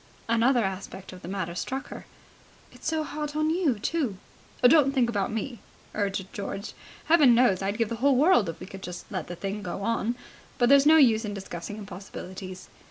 Another 0.27 0.63
aspect 0.63 1.13
of 1.13 1.21
the 1.21 1.27
matter 1.27 1.53
struck 1.53 1.89
her. 1.89 2.07
"It's 2.71 2.87
so 2.87 3.03
hard 3.03 3.35
on 3.35 3.51
you, 3.51 3.77
too." 3.77 4.17
"Don't 4.63 4.93
think 4.95 5.11
about 5.11 5.31
me," 5.31 5.59
urged 5.93 6.33
George. 6.33 6.73
"Heaven 7.05 7.35
knows 7.35 7.61
I'd 7.61 7.77
give 7.77 7.89
the 7.89 7.95
whole 7.97 8.15
world 8.15 8.49
if 8.49 8.59
we 8.59 8.65
could 8.65 8.81
just 8.81 9.05
let 9.11 9.27
the 9.27 9.35
thing 9.35 9.61
go 9.61 9.83
on, 9.83 10.15
but 10.57 10.69
there's 10.69 10.87
no 10.87 10.97
use 10.97 11.21
discussing 11.21 11.77
impossibilities." 11.77 12.67